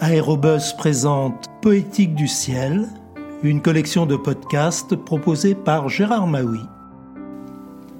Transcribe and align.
Aérobus 0.00 0.74
présente 0.76 1.46
Poétique 1.60 2.14
du 2.14 2.26
ciel, 2.26 2.88
une 3.42 3.62
collection 3.62 4.06
de 4.06 4.16
podcasts 4.16 4.96
proposée 4.96 5.54
par 5.54 5.88
Gérard 5.88 6.26
Maui. 6.26 6.60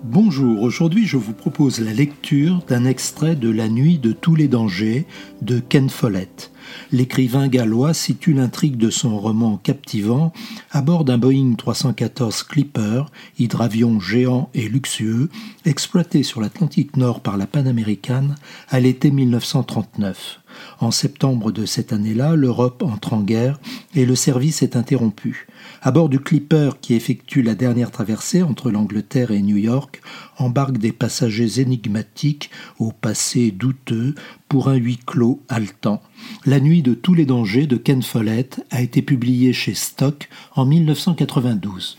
Bonjour, 0.03 0.63
aujourd'hui 0.63 1.07
je 1.07 1.17
vous 1.17 1.33
propose 1.33 1.81
la 1.81 1.93
lecture 1.93 2.59
d'un 2.67 2.85
extrait 2.85 3.37
de 3.37 3.51
La 3.51 3.69
nuit 3.69 3.99
de 3.99 4.13
tous 4.13 4.35
les 4.35 4.49
dangers 4.49 5.07
de 5.43 5.61
Ken 5.61 5.89
Follett. 5.89 6.51
L'écrivain 6.91 7.49
gallois 7.49 7.95
situe 7.95 8.33
l'intrigue 8.33 8.77
de 8.77 8.91
son 8.91 9.19
roman 9.19 9.57
captivant 9.57 10.33
à 10.71 10.83
bord 10.83 11.05
d'un 11.05 11.19
Boeing 11.19 11.55
314 11.57 12.43
Clipper, 12.45 13.05
hydravion 13.39 14.01
géant 14.01 14.51
et 14.55 14.69
luxueux, 14.69 15.29
exploité 15.65 16.23
sur 16.23 16.41
l'Atlantique 16.41 16.97
Nord 16.97 17.21
par 17.21 17.37
la 17.37 17.47
Panaméricaine 17.47 18.35
à 18.69 18.81
l'été 18.81 19.11
1939. 19.11 20.41
En 20.81 20.91
septembre 20.91 21.53
de 21.53 21.65
cette 21.65 21.93
année-là, 21.93 22.37
l'Europe 22.37 22.83
entre 22.83 23.15
en 23.15 23.23
guerre 23.23 23.59
et 23.95 24.05
le 24.05 24.15
service 24.15 24.63
est 24.63 24.77
interrompu. 24.77 25.47
À 25.81 25.91
bord 25.91 26.09
du 26.09 26.21
Clipper 26.21 26.71
qui 26.81 26.95
effectue 26.95 27.43
la 27.43 27.55
dernière 27.55 27.91
traversée 27.91 28.43
entre 28.43 28.71
l'Angleterre 28.71 29.31
et 29.31 29.43
New 29.43 29.57
York, 29.57 30.03
embarquent 30.39 30.79
des 30.79 30.93
passagers 30.93 31.61
énigmatiques 31.61 32.51
au 32.79 32.93
passé 32.93 33.51
douteux 33.51 34.15
pour 34.49 34.69
un 34.69 34.75
huis 34.75 35.01
clos 35.05 35.41
haletant. 35.49 36.03
La 36.45 36.61
nuit 36.61 36.83
de 36.83 36.95
tous 36.95 37.15
les 37.15 37.27
dangers 37.27 37.67
de 37.67 37.77
Ken 37.77 38.03
Follett 38.03 38.65
a 38.71 38.83
été 38.83 39.03
publiée 39.03 39.53
chez 39.53 39.75
Stock 39.75 40.29
en 40.55 40.67
1992. 40.67 41.99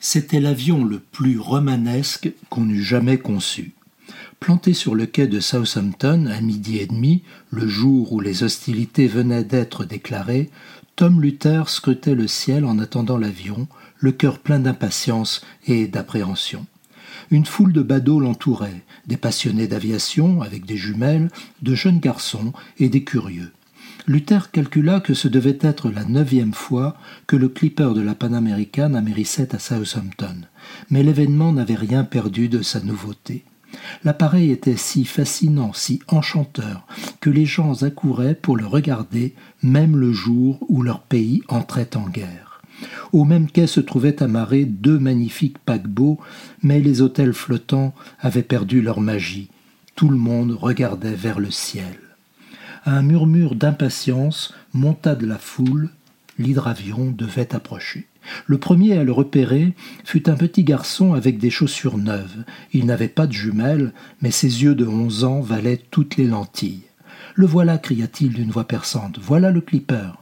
C'était 0.00 0.40
l'avion 0.40 0.84
le 0.84 1.00
plus 1.00 1.38
romanesque 1.38 2.30
qu'on 2.50 2.68
eût 2.68 2.82
jamais 2.82 3.18
conçu. 3.18 3.72
Planté 4.40 4.72
sur 4.72 4.94
le 4.94 5.06
quai 5.06 5.26
de 5.26 5.40
Southampton 5.40 6.26
à 6.26 6.40
midi 6.40 6.78
et 6.78 6.86
demi, 6.86 7.22
le 7.50 7.66
jour 7.66 8.12
où 8.12 8.20
les 8.20 8.44
hostilités 8.44 9.08
venaient 9.08 9.44
d'être 9.44 9.84
déclarées, 9.84 10.50
Tom 10.94 11.20
Luther 11.20 11.68
scrutait 11.68 12.14
le 12.14 12.28
ciel 12.28 12.64
en 12.64 12.78
attendant 12.78 13.18
l'avion, 13.18 13.66
le 13.98 14.12
cœur 14.12 14.38
plein 14.38 14.60
d'impatience 14.60 15.44
et 15.66 15.88
d'appréhension. 15.88 16.66
Une 17.30 17.46
foule 17.46 17.72
de 17.72 17.82
badauds 17.82 18.20
l'entourait, 18.20 18.82
des 19.06 19.16
passionnés 19.16 19.66
d'aviation 19.66 20.42
avec 20.42 20.66
des 20.66 20.76
jumelles, 20.76 21.30
de 21.62 21.74
jeunes 21.74 22.00
garçons 22.00 22.52
et 22.78 22.88
des 22.88 23.04
curieux. 23.04 23.52
Luther 24.06 24.50
calcula 24.50 25.00
que 25.00 25.12
ce 25.12 25.28
devait 25.28 25.58
être 25.60 25.90
la 25.90 26.04
neuvième 26.04 26.54
fois 26.54 26.96
que 27.26 27.36
le 27.36 27.48
clipper 27.48 27.92
de 27.94 28.00
la 28.00 28.14
Panaméricaine 28.14 28.96
amérissait 28.96 29.54
à 29.54 29.58
Southampton, 29.58 30.46
mais 30.88 31.02
l'événement 31.02 31.52
n'avait 31.52 31.74
rien 31.74 32.04
perdu 32.04 32.48
de 32.48 32.62
sa 32.62 32.80
nouveauté. 32.80 33.44
L'appareil 34.04 34.50
était 34.50 34.78
si 34.78 35.04
fascinant, 35.04 35.74
si 35.74 36.00
enchanteur, 36.08 36.86
que 37.20 37.28
les 37.28 37.44
gens 37.44 37.82
accouraient 37.82 38.34
pour 38.34 38.56
le 38.56 38.66
regarder, 38.66 39.34
même 39.62 39.96
le 39.96 40.12
jour 40.12 40.58
où 40.68 40.82
leur 40.82 41.02
pays 41.02 41.42
entrait 41.48 41.94
en 41.94 42.08
guerre. 42.08 42.47
Au 43.12 43.24
même 43.24 43.50
quai 43.50 43.66
se 43.66 43.80
trouvaient 43.80 44.22
amarrés 44.22 44.64
deux 44.64 44.98
magnifiques 44.98 45.58
paquebots, 45.58 46.18
mais 46.62 46.80
les 46.80 47.00
hôtels 47.00 47.32
flottants 47.32 47.94
avaient 48.20 48.42
perdu 48.42 48.82
leur 48.82 49.00
magie. 49.00 49.48
Tout 49.96 50.08
le 50.10 50.18
monde 50.18 50.52
regardait 50.52 51.14
vers 51.14 51.40
le 51.40 51.50
ciel. 51.50 51.98
Un 52.84 53.02
murmure 53.02 53.54
d'impatience 53.54 54.54
monta 54.72 55.14
de 55.14 55.26
la 55.26 55.38
foule, 55.38 55.90
l'hydravion 56.38 57.10
devait 57.10 57.54
approcher. 57.54 58.06
Le 58.46 58.58
premier 58.58 58.98
à 58.98 59.04
le 59.04 59.12
repérer 59.12 59.74
fut 60.04 60.28
un 60.28 60.36
petit 60.36 60.62
garçon 60.62 61.14
avec 61.14 61.38
des 61.38 61.50
chaussures 61.50 61.98
neuves. 61.98 62.44
Il 62.72 62.86
n'avait 62.86 63.08
pas 63.08 63.26
de 63.26 63.32
jumelles, 63.32 63.92
mais 64.20 64.30
ses 64.30 64.62
yeux 64.62 64.74
de 64.74 64.86
onze 64.86 65.24
ans 65.24 65.40
valaient 65.40 65.82
toutes 65.90 66.16
les 66.16 66.26
lentilles. 66.26 66.82
Le 67.34 67.46
voilà, 67.46 67.78
cria-t-il 67.78 68.32
d'une 68.32 68.50
voix 68.50 68.66
perçante. 68.66 69.18
Voilà 69.18 69.50
le 69.50 69.60
clipper. 69.60 70.17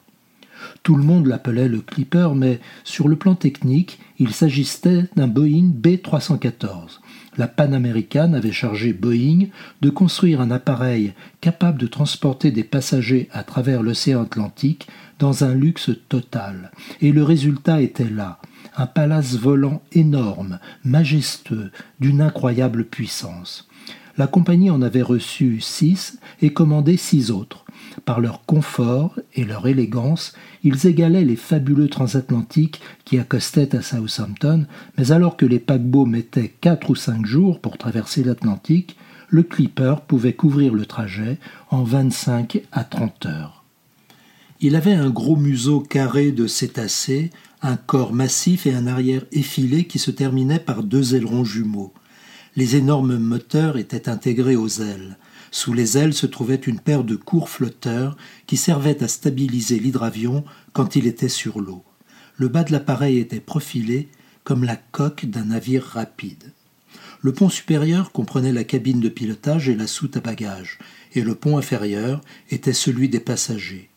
Tout 0.82 0.96
le 0.96 1.02
monde 1.02 1.26
l'appelait 1.26 1.68
le 1.68 1.80
clipper, 1.80 2.34
mais 2.34 2.60
sur 2.84 3.08
le 3.08 3.16
plan 3.16 3.34
technique, 3.34 3.98
il 4.18 4.32
s'agissait 4.32 5.04
d'un 5.16 5.26
Boeing 5.26 5.70
B314. 5.80 7.00
La 7.38 7.48
Panaméricaine 7.48 8.34
avait 8.34 8.52
chargé 8.52 8.92
Boeing 8.92 9.48
de 9.82 9.90
construire 9.90 10.40
un 10.40 10.50
appareil 10.50 11.12
capable 11.40 11.78
de 11.78 11.86
transporter 11.86 12.50
des 12.50 12.64
passagers 12.64 13.28
à 13.32 13.42
travers 13.42 13.82
l'océan 13.82 14.22
Atlantique 14.22 14.86
dans 15.18 15.44
un 15.44 15.54
luxe 15.54 15.90
total. 16.08 16.70
Et 17.00 17.12
le 17.12 17.22
résultat 17.22 17.82
était 17.82 18.08
là, 18.08 18.38
un 18.76 18.86
palace 18.86 19.34
volant 19.34 19.82
énorme, 19.92 20.58
majestueux, 20.84 21.70
d'une 22.00 22.22
incroyable 22.22 22.84
puissance. 22.84 23.68
La 24.18 24.26
compagnie 24.26 24.70
en 24.70 24.80
avait 24.80 25.02
reçu 25.02 25.60
six 25.60 26.18
et 26.40 26.52
commandé 26.52 26.96
six 26.96 27.30
autres. 27.30 27.64
Par 28.04 28.20
leur 28.20 28.44
confort 28.44 29.18
et 29.34 29.44
leur 29.44 29.66
élégance, 29.66 30.32
ils 30.62 30.86
égalaient 30.86 31.24
les 31.24 31.36
fabuleux 31.36 31.88
transatlantiques 31.88 32.80
qui 33.04 33.18
accostaient 33.18 33.76
à 33.76 33.82
Southampton, 33.82 34.66
mais 34.96 35.12
alors 35.12 35.36
que 35.36 35.46
les 35.46 35.58
paquebots 35.58 36.06
mettaient 36.06 36.54
quatre 36.60 36.90
ou 36.90 36.94
cinq 36.94 37.26
jours 37.26 37.60
pour 37.60 37.76
traverser 37.76 38.22
l'Atlantique, 38.22 38.96
le 39.28 39.42
Clipper 39.42 39.96
pouvait 40.06 40.34
couvrir 40.34 40.72
le 40.72 40.86
trajet 40.86 41.38
en 41.70 41.82
25 41.82 42.62
à 42.72 42.84
30 42.84 43.26
heures. 43.26 43.64
Il 44.60 44.76
avait 44.76 44.94
un 44.94 45.10
gros 45.10 45.36
museau 45.36 45.80
carré 45.80 46.32
de 46.32 46.46
cétacé, 46.46 47.30
un 47.60 47.76
corps 47.76 48.14
massif 48.14 48.66
et 48.66 48.72
un 48.72 48.86
arrière 48.86 49.24
effilé 49.32 49.84
qui 49.84 49.98
se 49.98 50.10
terminait 50.10 50.58
par 50.58 50.82
deux 50.82 51.14
ailerons 51.14 51.44
jumeaux. 51.44 51.92
Les 52.56 52.74
énormes 52.74 53.18
moteurs 53.18 53.76
étaient 53.76 54.08
intégrés 54.08 54.56
aux 54.56 54.80
ailes. 54.80 55.18
Sous 55.50 55.74
les 55.74 55.98
ailes 55.98 56.14
se 56.14 56.24
trouvait 56.24 56.54
une 56.54 56.80
paire 56.80 57.04
de 57.04 57.14
courts 57.14 57.50
flotteurs 57.50 58.16
qui 58.46 58.56
servaient 58.56 59.04
à 59.04 59.08
stabiliser 59.08 59.78
l'hydravion 59.78 60.42
quand 60.72 60.96
il 60.96 61.06
était 61.06 61.28
sur 61.28 61.60
l'eau. 61.60 61.84
Le 62.36 62.48
bas 62.48 62.64
de 62.64 62.72
l'appareil 62.72 63.18
était 63.18 63.40
profilé 63.40 64.08
comme 64.42 64.64
la 64.64 64.76
coque 64.76 65.26
d'un 65.26 65.46
navire 65.46 65.82
rapide. 65.84 66.52
Le 67.20 67.32
pont 67.34 67.50
supérieur 67.50 68.10
comprenait 68.10 68.52
la 68.52 68.64
cabine 68.64 69.00
de 69.00 69.10
pilotage 69.10 69.68
et 69.68 69.74
la 69.74 69.86
soute 69.86 70.16
à 70.16 70.20
bagages, 70.20 70.78
et 71.14 71.20
le 71.20 71.34
pont 71.34 71.58
inférieur 71.58 72.22
était 72.50 72.72
celui 72.72 73.10
des 73.10 73.20
passagers. 73.20 73.90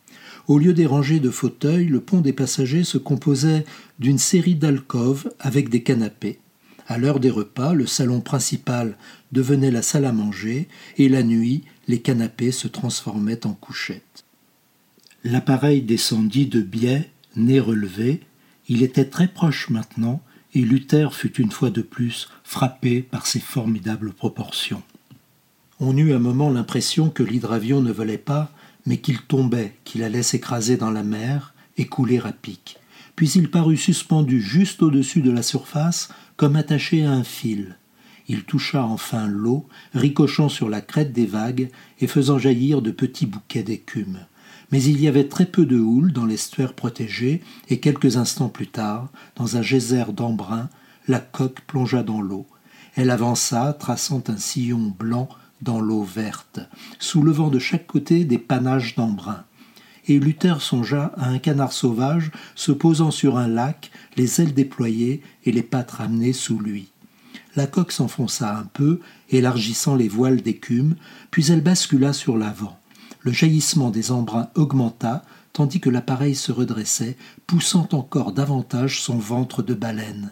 Au 0.47 0.57
lieu 0.57 0.73
des 0.73 0.85
rangées 0.85 1.21
de 1.21 1.29
fauteuils, 1.29 1.85
le 1.85 2.01
pont 2.01 2.19
des 2.19 2.33
passagers 2.33 2.83
se 2.83 2.97
composait 2.97 3.63
d'une 3.99 4.17
série 4.17 4.55
d'alcôves 4.55 5.29
avec 5.39 5.69
des 5.69 5.83
canapés. 5.83 6.39
À 6.89 6.97
l'heure 6.97 7.19
des 7.19 7.29
repas, 7.29 7.75
le 7.75 7.85
salon 7.85 8.19
principal 8.19 8.97
devenait 9.31 9.69
la 9.69 9.83
salle 9.83 10.05
à 10.05 10.11
manger, 10.11 10.67
et 10.97 11.07
la 11.07 11.21
nuit, 11.21 11.63
les 11.87 12.01
canapés 12.01 12.51
se 12.51 12.67
transformaient 12.67 13.45
en 13.45 13.53
couchettes. 13.53 14.25
L'appareil 15.23 15.83
descendit 15.83 16.47
de 16.47 16.61
biais, 16.61 17.11
nez 17.35 17.59
relevé. 17.59 18.21
Il 18.67 18.81
était 18.81 19.05
très 19.05 19.27
proche 19.27 19.69
maintenant, 19.69 20.23
et 20.55 20.61
Luther 20.61 21.13
fut 21.13 21.39
une 21.39 21.51
fois 21.51 21.69
de 21.69 21.83
plus 21.83 22.27
frappé 22.43 23.03
par 23.03 23.27
ses 23.27 23.39
formidables 23.39 24.11
proportions. 24.11 24.81
On 25.79 25.95
eut 25.95 26.11
un 26.11 26.19
moment 26.19 26.49
l'impression 26.49 27.11
que 27.11 27.21
l'hydravion 27.21 27.81
ne 27.81 27.91
volait 27.91 28.17
pas, 28.17 28.51
mais 28.87 28.97
qu'il 28.97 29.21
tombait, 29.21 29.75
qu'il 29.83 30.01
allait 30.01 30.23
s'écraser 30.23 30.75
dans 30.75 30.89
la 30.89 31.03
mer 31.03 31.53
et 31.77 31.85
couler 31.85 32.19
à 32.25 32.31
pic. 32.31 32.77
Puis 33.15 33.29
il 33.31 33.51
parut 33.51 33.77
suspendu 33.77 34.41
juste 34.41 34.81
au-dessus 34.81 35.21
de 35.21 35.29
la 35.29 35.43
surface, 35.43 36.09
comme 36.39 36.55
attaché 36.55 37.03
à 37.03 37.11
un 37.11 37.25
fil. 37.25 37.75
Il 38.29 38.45
toucha 38.45 38.81
enfin 38.85 39.27
l'eau, 39.27 39.67
ricochant 39.93 40.47
sur 40.47 40.69
la 40.69 40.79
crête 40.79 41.11
des 41.11 41.25
vagues 41.25 41.69
et 41.99 42.07
faisant 42.07 42.39
jaillir 42.39 42.81
de 42.81 42.91
petits 42.91 43.25
bouquets 43.25 43.61
d'écume. 43.61 44.19
Mais 44.71 44.81
il 44.81 45.01
y 45.01 45.09
avait 45.09 45.27
très 45.27 45.45
peu 45.45 45.65
de 45.65 45.77
houle 45.77 46.13
dans 46.13 46.25
l'estuaire 46.25 46.75
protégé, 46.75 47.41
et 47.67 47.81
quelques 47.81 48.15
instants 48.15 48.47
plus 48.47 48.67
tard, 48.67 49.09
dans 49.35 49.57
un 49.57 49.61
geyser 49.61 50.05
d'embrun, 50.13 50.69
la 51.09 51.19
coque 51.19 51.59
plongea 51.67 52.03
dans 52.03 52.21
l'eau. 52.21 52.47
Elle 52.95 53.09
avança, 53.09 53.73
traçant 53.73 54.23
un 54.29 54.37
sillon 54.37 54.95
blanc 54.97 55.27
dans 55.61 55.81
l'eau 55.81 56.03
verte, 56.03 56.61
soulevant 56.99 57.49
de 57.49 57.59
chaque 57.59 57.85
côté 57.85 58.23
des 58.23 58.37
panaches 58.37 58.95
d'embrun. 58.95 59.43
Et 60.09 60.19
Luther 60.19 60.59
songea 60.59 61.13
à 61.17 61.29
un 61.29 61.37
canard 61.37 61.71
sauvage 61.71 62.31
se 62.55 62.71
posant 62.71 63.11
sur 63.11 63.37
un 63.37 63.47
lac, 63.47 63.91
les 64.17 64.41
ailes 64.41 64.55
déployées 64.55 65.21
et 65.45 65.51
les 65.51 65.61
pattes 65.61 65.91
ramenées 65.91 66.33
sous 66.33 66.57
lui. 66.59 66.91
La 67.55 67.67
coque 67.67 67.91
s'enfonça 67.91 68.57
un 68.57 68.63
peu, 68.63 69.01
élargissant 69.29 69.95
les 69.95 70.07
voiles 70.07 70.41
d'écume, 70.41 70.95
puis 71.29 71.51
elle 71.51 71.61
bascula 71.61 72.11
sur 72.11 72.37
l'avant. 72.37 72.79
Le 73.21 73.31
jaillissement 73.31 73.91
des 73.91 74.11
embruns 74.11 74.49
augmenta, 74.55 75.23
tandis 75.53 75.79
que 75.79 75.91
l'appareil 75.91 76.33
se 76.33 76.51
redressait, 76.51 77.15
poussant 77.45 77.87
encore 77.91 78.31
davantage 78.31 79.01
son 79.01 79.17
ventre 79.19 79.61
de 79.61 79.75
baleine. 79.75 80.31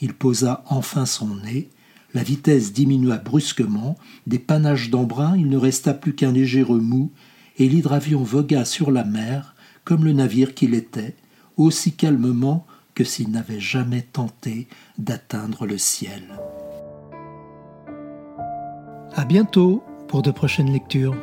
Il 0.00 0.14
posa 0.14 0.62
enfin 0.68 1.06
son 1.06 1.34
nez, 1.34 1.70
la 2.14 2.22
vitesse 2.22 2.72
diminua 2.72 3.16
brusquement, 3.16 3.98
des 4.28 4.38
panaches 4.38 4.90
d'embrun, 4.90 5.36
il 5.36 5.48
ne 5.48 5.56
resta 5.56 5.92
plus 5.92 6.14
qu'un 6.14 6.30
léger 6.30 6.62
remous, 6.62 7.10
et 7.58 7.68
l'hydravion 7.68 8.22
vogua 8.22 8.64
sur 8.64 8.90
la 8.90 9.04
mer, 9.04 9.54
comme 9.84 10.04
le 10.04 10.12
navire 10.12 10.54
qu'il 10.54 10.74
était, 10.74 11.16
aussi 11.56 11.92
calmement 11.92 12.66
que 12.94 13.04
s'il 13.04 13.30
n'avait 13.30 13.60
jamais 13.60 14.02
tenté 14.02 14.68
d'atteindre 14.96 15.66
le 15.66 15.78
ciel. 15.78 16.22
À 19.14 19.24
bientôt 19.24 19.82
pour 20.08 20.22
de 20.22 20.30
prochaines 20.30 20.72
lectures. 20.72 21.16